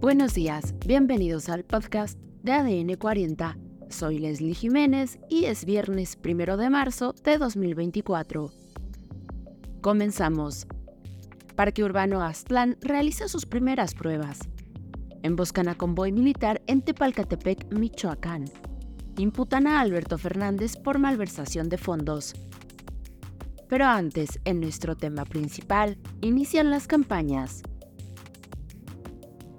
Buenos 0.00 0.34
días, 0.34 0.76
bienvenidos 0.86 1.48
al 1.48 1.64
podcast 1.64 2.16
de 2.44 2.52
ADN 2.52 2.94
40. 2.94 3.58
Soy 3.88 4.20
Leslie 4.20 4.54
Jiménez 4.54 5.18
y 5.28 5.46
es 5.46 5.64
viernes 5.64 6.14
primero 6.14 6.56
de 6.56 6.70
marzo 6.70 7.16
de 7.24 7.36
2024. 7.36 8.48
Comenzamos. 9.80 10.68
Parque 11.56 11.82
Urbano 11.82 12.22
Aztlán 12.22 12.76
realiza 12.80 13.26
sus 13.26 13.44
primeras 13.44 13.94
pruebas. 13.94 14.38
Emboscan 15.24 15.66
a 15.66 15.74
convoy 15.74 16.12
militar 16.12 16.62
en 16.68 16.80
Tepalcatepec, 16.80 17.74
Michoacán. 17.74 18.44
Imputan 19.16 19.66
a 19.66 19.80
Alberto 19.80 20.16
Fernández 20.16 20.76
por 20.76 21.00
malversación 21.00 21.68
de 21.68 21.76
fondos. 21.76 22.34
Pero 23.68 23.86
antes, 23.86 24.38
en 24.44 24.60
nuestro 24.60 24.96
tema 24.96 25.24
principal, 25.24 25.98
inician 26.20 26.70
las 26.70 26.86
campañas. 26.86 27.62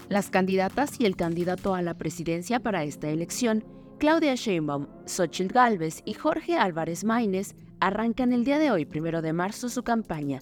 Las 0.09 0.31
candidatas 0.31 0.99
y 0.99 1.05
el 1.05 1.15
candidato 1.15 1.75
a 1.75 1.83
la 1.83 1.93
presidencia 1.93 2.59
para 2.59 2.83
esta 2.83 3.09
elección, 3.09 3.63
Claudia 3.99 4.33
Sheinbaum, 4.33 4.87
Xochitl 5.05 5.53
Gálvez 5.53 6.01
y 6.03 6.15
Jorge 6.15 6.57
Álvarez 6.57 7.03
Maínez, 7.03 7.53
arrancan 7.79 8.33
el 8.33 8.43
día 8.43 8.57
de 8.57 8.71
hoy, 8.71 8.85
primero 8.85 9.21
de 9.21 9.33
marzo, 9.33 9.69
su 9.69 9.83
campaña, 9.83 10.39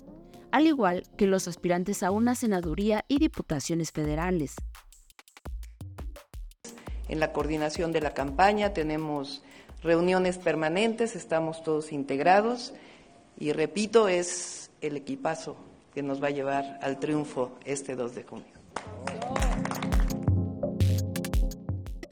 al 0.52 0.68
igual 0.68 1.04
que 1.18 1.28
los 1.28 1.50
aspirantes 1.50 2.02
a 2.02 2.12
una 2.12 2.34
senaduría 2.34 3.04
y 3.10 3.20
diputaciones 3.20 3.92
federales. 3.92 4.56
En 7.10 7.20
la 7.20 7.34
coordinación 7.34 7.92
de 7.92 8.00
la 8.00 8.14
campaña 8.14 8.72
tenemos 8.72 9.44
reuniones 9.84 10.38
permanentes, 10.38 11.18
estamos 11.18 11.62
todos 11.62 11.92
integrados 11.92 12.74
y 13.38 13.52
repito, 13.52 14.08
es 14.08 14.72
el 14.80 14.96
equipazo 14.96 15.58
que 15.94 16.04
nos 16.04 16.24
va 16.24 16.28
a 16.28 16.32
llevar 16.32 16.80
al 16.82 17.00
triunfo 17.00 17.60
este 17.66 17.98
2 17.98 18.16
de 18.16 18.24
junio. 18.24 18.57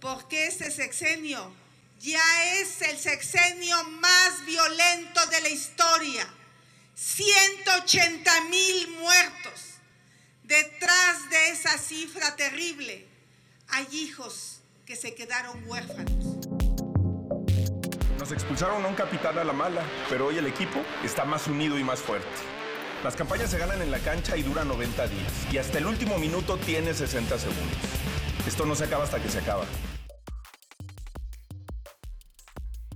Porque 0.05 0.45
este 0.45 0.69
sexenio 0.69 1.51
ya 1.99 2.21
es 2.59 2.79
el 2.83 2.95
sexenio 2.95 3.75
más 3.85 4.45
violento 4.45 5.25
de 5.31 5.41
la 5.41 5.49
historia. 5.49 6.27
180 6.93 8.31
mil 8.51 8.87
muertos. 8.99 9.79
Detrás 10.43 11.27
de 11.31 11.49
esa 11.49 11.79
cifra 11.79 12.35
terrible 12.35 13.07
hay 13.69 13.87
hijos 13.93 14.59
que 14.85 14.95
se 14.95 15.15
quedaron 15.15 15.67
huérfanos. 15.67 16.37
Nos 18.19 18.31
expulsaron 18.31 18.85
a 18.85 18.87
un 18.87 18.93
capitán 18.93 19.39
a 19.39 19.43
la 19.43 19.53
mala, 19.53 19.81
pero 20.07 20.27
hoy 20.27 20.37
el 20.37 20.45
equipo 20.45 20.83
está 21.03 21.25
más 21.25 21.47
unido 21.47 21.79
y 21.79 21.83
más 21.83 21.99
fuerte. 21.99 22.29
Las 23.03 23.15
campañas 23.15 23.49
se 23.49 23.57
ganan 23.57 23.81
en 23.81 23.89
la 23.89 23.97
cancha 23.97 24.37
y 24.37 24.43
duran 24.43 24.67
90 24.67 25.07
días. 25.07 25.33
Y 25.51 25.57
hasta 25.57 25.79
el 25.79 25.87
último 25.87 26.19
minuto 26.19 26.57
tiene 26.57 26.93
60 26.93 27.39
segundos. 27.39 27.77
Esto 28.45 28.67
no 28.67 28.75
se 28.75 28.83
acaba 28.83 29.05
hasta 29.05 29.19
que 29.19 29.29
se 29.29 29.39
acaba. 29.39 29.65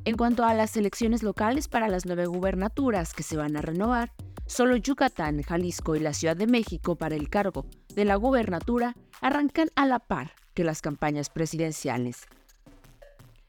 En 0.10 0.18
cuanto 0.18 0.44
a 0.44 0.56
las 0.56 0.76
elecciones 0.76 1.22
locales 1.22 1.68
para 1.68 1.88
las 1.88 2.08
nueve 2.08 2.26
gubernaturas 2.26 3.14
que 3.14 3.22
se 3.22 3.38
van 3.38 3.56
a 3.56 3.62
renovar, 3.62 4.12
solo 4.48 4.76
Yucatán, 4.76 5.44
Jalisco 5.44 5.96
y 5.96 6.00
la 6.00 6.16
Ciudad 6.16 6.36
de 6.36 6.48
México 6.48 6.96
para 6.96 7.14
el 7.14 7.30
cargo 7.30 7.68
de 7.94 8.06
la 8.06 8.16
gubernatura 8.16 8.96
arrancan 9.22 9.70
a 9.76 9.86
la 9.86 10.00
par 10.00 10.32
que 10.56 10.64
las 10.64 10.82
campañas 10.82 11.30
presidenciales. 11.30 12.26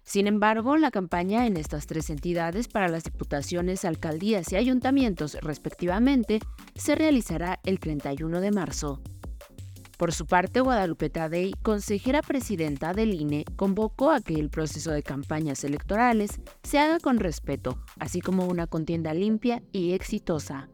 Sin 0.03 0.27
embargo, 0.27 0.77
la 0.77 0.91
campaña 0.91 1.47
en 1.47 1.57
estas 1.57 1.87
tres 1.87 2.11
entidades 2.11 2.69
para 2.69 2.89
las 2.89 3.05
diputaciones, 3.05 3.87
alcaldías 3.87 4.53
y 4.53 4.57
ayuntamientos 4.57 5.39
respectivamente 5.41 6.41
se 6.75 6.95
realizará 6.95 7.59
el 7.65 7.81
31 7.81 8.39
de 8.39 8.51
marzo. 8.51 9.01
Por 10.01 10.15
su 10.15 10.25
parte, 10.25 10.63
Guadalupe 10.63 11.11
Tadei, 11.11 11.53
consejera 11.61 12.23
presidenta 12.23 12.95
del 12.95 13.13
INE, 13.13 13.45
convocó 13.57 14.13
a 14.13 14.23
que 14.23 14.33
el 14.33 14.49
proceso 14.49 14.93
de 14.93 15.03
campañas 15.03 15.63
electorales 15.63 16.41
se 16.63 16.79
haga 16.79 16.99
con 17.01 17.19
respeto, 17.19 17.85
así 17.99 18.23
como 18.23 18.47
una 18.47 18.67
contienda 18.67 19.13
limpia 19.13 19.63
y 19.73 19.93
exitosa. 19.93 20.71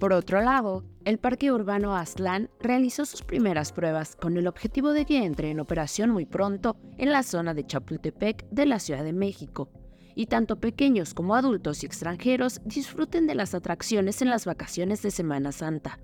Por 0.00 0.14
otro 0.14 0.40
lado, 0.40 0.84
el 1.04 1.18
Parque 1.18 1.52
Urbano 1.52 1.94
Aztlán 1.94 2.48
realizó 2.60 3.04
sus 3.04 3.20
primeras 3.20 3.72
pruebas 3.72 4.16
con 4.16 4.38
el 4.38 4.46
objetivo 4.46 4.92
de 4.92 5.04
que 5.04 5.22
entre 5.22 5.50
en 5.50 5.60
operación 5.60 6.08
muy 6.08 6.24
pronto 6.24 6.78
en 6.96 7.12
la 7.12 7.24
zona 7.24 7.52
de 7.52 7.66
Chapultepec 7.66 8.48
de 8.48 8.64
la 8.64 8.78
Ciudad 8.78 9.04
de 9.04 9.12
México, 9.12 9.68
y 10.14 10.28
tanto 10.28 10.58
pequeños 10.60 11.12
como 11.12 11.36
adultos 11.36 11.82
y 11.82 11.86
extranjeros 11.86 12.62
disfruten 12.64 13.26
de 13.26 13.34
las 13.34 13.54
atracciones 13.54 14.22
en 14.22 14.30
las 14.30 14.46
vacaciones 14.46 15.02
de 15.02 15.10
Semana 15.10 15.52
Santa. 15.52 16.00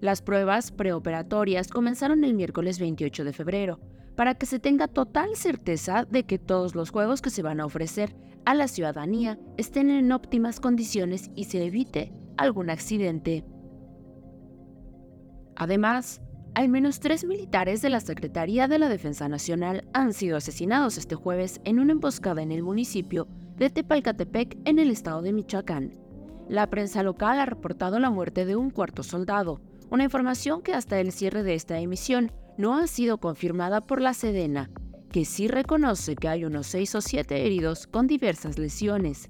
Las 0.00 0.22
pruebas 0.22 0.72
preoperatorias 0.72 1.68
comenzaron 1.68 2.24
el 2.24 2.34
miércoles 2.34 2.78
28 2.78 3.24
de 3.24 3.32
febrero, 3.32 3.80
para 4.14 4.34
que 4.34 4.46
se 4.46 4.58
tenga 4.58 4.88
total 4.88 5.36
certeza 5.36 6.04
de 6.04 6.24
que 6.24 6.38
todos 6.38 6.74
los 6.74 6.90
juegos 6.90 7.22
que 7.22 7.30
se 7.30 7.42
van 7.42 7.60
a 7.60 7.66
ofrecer 7.66 8.14
a 8.44 8.54
la 8.54 8.68
ciudadanía 8.68 9.38
estén 9.56 9.90
en 9.90 10.12
óptimas 10.12 10.60
condiciones 10.60 11.30
y 11.34 11.44
se 11.44 11.64
evite 11.64 12.12
algún 12.36 12.70
accidente. 12.70 13.44
Además, 15.56 16.20
al 16.54 16.68
menos 16.68 17.00
tres 17.00 17.24
militares 17.24 17.82
de 17.82 17.90
la 17.90 18.00
Secretaría 18.00 18.68
de 18.68 18.78
la 18.78 18.88
Defensa 18.88 19.28
Nacional 19.28 19.86
han 19.92 20.12
sido 20.12 20.36
asesinados 20.36 20.96
este 20.96 21.14
jueves 21.14 21.60
en 21.64 21.80
una 21.80 21.92
emboscada 21.92 22.42
en 22.42 22.52
el 22.52 22.62
municipio 22.62 23.28
de 23.56 23.70
Tepalcatepec, 23.70 24.58
en 24.64 24.78
el 24.78 24.90
estado 24.90 25.22
de 25.22 25.32
Michoacán. 25.32 25.92
La 26.48 26.68
prensa 26.68 27.02
local 27.02 27.40
ha 27.40 27.46
reportado 27.46 27.98
la 27.98 28.10
muerte 28.10 28.44
de 28.44 28.56
un 28.56 28.70
cuarto 28.70 29.02
soldado, 29.02 29.60
una 29.90 30.04
información 30.04 30.62
que 30.62 30.74
hasta 30.74 31.00
el 31.00 31.12
cierre 31.12 31.42
de 31.42 31.54
esta 31.54 31.78
emisión 31.78 32.32
no 32.58 32.76
ha 32.78 32.86
sido 32.86 33.18
confirmada 33.18 33.80
por 33.80 34.00
la 34.00 34.14
Sedena, 34.14 34.70
que 35.12 35.24
sí 35.24 35.48
reconoce 35.48 36.16
que 36.16 36.28
hay 36.28 36.44
unos 36.44 36.66
seis 36.66 36.94
o 36.94 37.00
siete 37.00 37.46
heridos 37.46 37.86
con 37.86 38.06
diversas 38.06 38.58
lesiones 38.58 39.28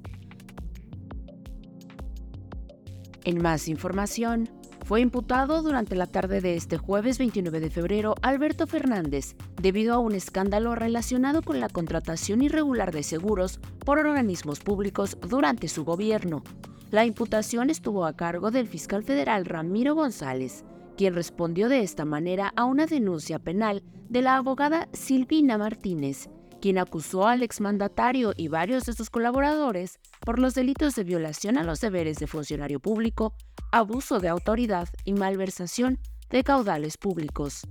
En 3.27 3.43
más 3.43 3.67
información, 3.67 4.49
fue 4.85 5.01
imputado 5.01 5.61
durante 5.61 5.97
la 5.97 6.07
tarde 6.07 6.41
de 6.41 6.55
este 6.55 6.79
jueves 6.79 7.19
29 7.19 7.59
de 7.59 7.71
febrero 7.71 8.15
Alberto 8.23 8.69
Fernández 8.69 9.35
debido 9.61 9.95
a 9.95 9.99
un 9.99 10.15
escándalo 10.15 10.77
relacionado 10.77 11.43
con 11.43 11.59
la 11.59 11.69
contratación 11.69 12.41
irregular 12.41 12.93
de 12.93 13.03
seguros 13.03 13.59
por 13.85 13.99
organismos 13.99 14.61
públicos 14.61 15.19
durante 15.29 15.67
su 15.67 15.85
gobierno. 15.85 16.45
La 16.91 17.05
imputación 17.05 17.69
estuvo 17.69 18.07
a 18.07 18.17
cargo 18.17 18.53
del 18.53 18.69
fiscal 18.69 19.03
federal 19.03 19.45
Ramiro 19.45 19.97
González, 19.97 20.65
quien 20.97 21.15
respondió 21.15 21.69
de 21.69 21.81
esta 21.81 22.05
manera 22.05 22.53
a 22.55 22.65
una 22.65 22.87
denuncia 22.87 23.41
penal 23.41 23.83
de 24.09 24.23
la 24.23 24.37
abogada 24.37 24.89
Silvina 24.93 25.59
Martínez, 25.59 26.31
quien 26.61 26.79
acusó 26.79 27.27
al 27.27 27.43
exmandatario 27.43 28.33
y 28.37 28.47
varios 28.47 28.87
de 28.87 28.93
sus 28.93 29.11
colaboradores 29.11 29.99
por 30.21 30.39
los 30.39 30.55
delitos 30.55 30.95
de 30.95 31.03
violación 31.03 31.59
a 31.59 31.65
los 31.65 31.81
deberes 31.81 32.19
de 32.19 32.29
funcionario 32.29 32.79
público, 32.79 33.35
abuso 33.73 34.21
de 34.21 34.29
autoridad 34.29 34.89
y 35.05 35.13
malversación 35.13 35.99
de 36.31 36.45
caudales 36.45 36.97
públicos. 36.99 37.67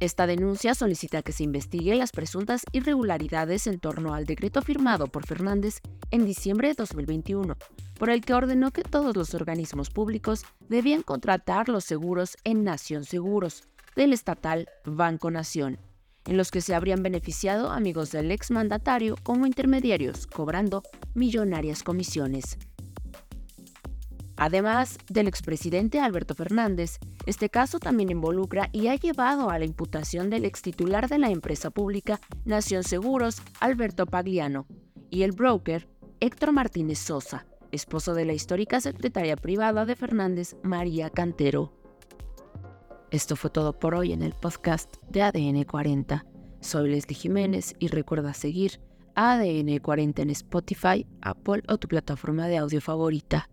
Esta 0.00 0.26
denuncia 0.26 0.74
solicita 0.74 1.20
que 1.20 1.32
se 1.32 1.42
investigue 1.44 1.94
las 1.94 2.10
presuntas 2.10 2.62
irregularidades 2.72 3.66
en 3.66 3.78
torno 3.78 4.14
al 4.14 4.24
decreto 4.24 4.62
firmado 4.62 5.08
por 5.08 5.26
Fernández 5.26 5.80
en 6.10 6.24
diciembre 6.24 6.68
de 6.68 6.74
2021, 6.74 7.54
por 7.98 8.08
el 8.08 8.22
que 8.22 8.32
ordenó 8.32 8.70
que 8.70 8.82
todos 8.82 9.14
los 9.14 9.34
organismos 9.34 9.90
públicos 9.90 10.46
debían 10.70 11.02
contratar 11.02 11.68
los 11.68 11.84
seguros 11.84 12.38
en 12.44 12.64
Nación 12.64 13.04
Seguros, 13.04 13.64
del 13.94 14.14
estatal 14.14 14.70
Banco 14.86 15.30
Nación 15.30 15.78
en 16.26 16.36
los 16.36 16.50
que 16.50 16.60
se 16.60 16.74
habrían 16.74 17.02
beneficiado 17.02 17.70
amigos 17.70 18.12
del 18.12 18.30
exmandatario 18.30 19.16
como 19.22 19.46
intermediarios, 19.46 20.26
cobrando 20.26 20.82
millonarias 21.14 21.82
comisiones. 21.82 22.58
Además 24.40 24.96
del 25.10 25.28
expresidente 25.28 26.00
Alberto 26.00 26.34
Fernández, 26.34 26.98
este 27.26 27.50
caso 27.50 27.78
también 27.78 28.10
involucra 28.10 28.70
y 28.72 28.86
ha 28.86 28.94
llevado 28.94 29.50
a 29.50 29.58
la 29.58 29.66
imputación 29.66 30.30
del 30.30 30.46
extitular 30.46 31.10
de 31.10 31.18
la 31.18 31.28
empresa 31.28 31.68
pública 31.68 32.20
Nación 32.46 32.82
Seguros, 32.82 33.42
Alberto 33.60 34.06
Pagliano, 34.06 34.66
y 35.10 35.24
el 35.24 35.32
broker 35.32 35.90
Héctor 36.20 36.52
Martínez 36.52 37.00
Sosa, 37.00 37.44
esposo 37.70 38.14
de 38.14 38.24
la 38.24 38.32
histórica 38.32 38.80
secretaria 38.80 39.36
privada 39.36 39.84
de 39.84 39.94
Fernández, 39.94 40.56
María 40.62 41.10
Cantero. 41.10 41.74
Esto 43.10 43.36
fue 43.36 43.50
todo 43.50 43.78
por 43.78 43.94
hoy 43.94 44.14
en 44.14 44.22
el 44.22 44.32
podcast 44.32 44.96
de 45.10 45.20
ADN 45.20 45.64
40. 45.64 46.24
Soy 46.60 46.88
Leslie 46.88 47.14
Jiménez 47.14 47.74
y 47.78 47.88
recuerda 47.88 48.32
seguir 48.32 48.80
ADN 49.16 49.80
40 49.80 50.22
en 50.22 50.30
Spotify, 50.30 51.06
Apple 51.20 51.62
o 51.68 51.76
tu 51.76 51.88
plataforma 51.88 52.48
de 52.48 52.56
audio 52.56 52.80
favorita. 52.80 53.50